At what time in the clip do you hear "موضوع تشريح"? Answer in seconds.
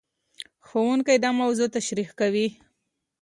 1.41-2.09